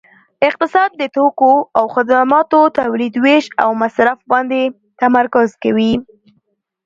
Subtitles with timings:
[0.49, 4.61] اقتصاد د توکو او خدماتو تولید ویش او مصرف باندې
[5.01, 5.93] تمرکز کوي